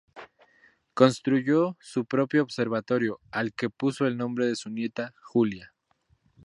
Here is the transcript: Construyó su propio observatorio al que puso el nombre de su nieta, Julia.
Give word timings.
Construyó 0.95 1.77
su 1.79 2.05
propio 2.05 2.41
observatorio 2.41 3.19
al 3.29 3.53
que 3.53 3.69
puso 3.69 4.07
el 4.07 4.17
nombre 4.17 4.47
de 4.47 4.55
su 4.55 4.71
nieta, 4.71 5.13
Julia. 5.21 5.75